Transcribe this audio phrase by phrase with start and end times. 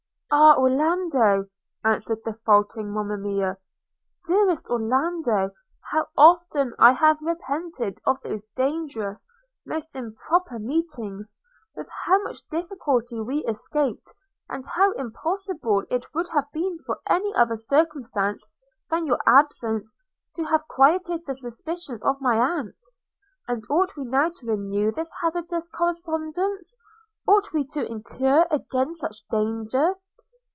[0.33, 1.47] 'Ah, Orlando!'
[1.83, 3.57] answered the faltering Monimia,
[4.25, 5.51] 'dearest Orlando!
[5.91, 9.25] how often have I repented of those dangerous,
[9.65, 11.35] those improper meetings;
[11.75, 14.13] with how much difficulty we escaped,
[14.49, 18.47] and how impossible it would have been for any other circumstance
[18.89, 19.97] than your absence
[20.37, 22.77] to have quieted the suspicions of my aunt!–
[23.49, 26.77] And ought we now to renew this hazardous correspondence–
[27.27, 29.95] ought we to incur again such danger?'